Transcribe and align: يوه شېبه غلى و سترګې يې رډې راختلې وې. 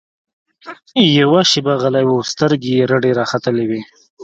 يوه 1.19 1.41
شېبه 1.49 1.73
غلى 1.81 2.01
و 2.05 2.13
سترګې 2.31 2.71
يې 2.77 2.83
رډې 2.91 3.11
راختلې 3.19 3.65
وې. 3.69 3.81